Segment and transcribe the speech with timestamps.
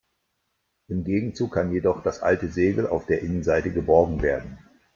[0.87, 4.57] Im Gegenzug kann jedoch das alte Segel auf der Innenseite geborgen werden.